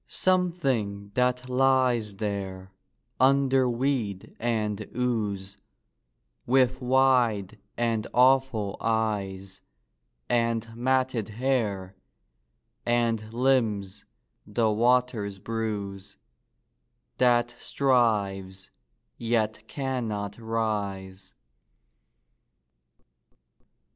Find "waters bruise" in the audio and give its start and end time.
14.71-16.17